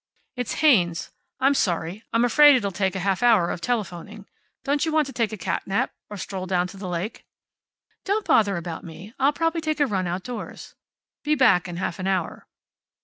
"It's 0.35 0.53
Haynes. 0.61 1.11
I'm 1.39 1.53
sorry. 1.53 2.03
I'm 2.11 2.25
afraid 2.25 2.55
it'll 2.55 2.71
take 2.71 2.95
a 2.95 2.99
half 3.05 3.21
hour 3.21 3.51
of 3.51 3.61
telephoning. 3.61 4.25
Don't 4.63 4.83
you 4.83 4.91
want 4.91 5.05
to 5.05 5.13
take 5.13 5.31
a 5.31 5.37
cat 5.37 5.61
nap? 5.67 5.93
Or 6.09 6.15
a 6.15 6.19
stroll 6.19 6.47
down 6.47 6.65
to 6.69 6.77
the 6.77 6.89
lake?" 6.89 7.23
"Don't 8.03 8.25
bother 8.25 8.57
about 8.57 8.83
me. 8.83 9.13
I'll 9.19 9.31
probably 9.31 9.61
take 9.61 9.79
a 9.79 9.85
run 9.85 10.07
outdoors." 10.07 10.73
"Be 11.23 11.35
back 11.35 11.67
in 11.67 11.75
half 11.77 11.99
an 11.99 12.07
hour." 12.07 12.47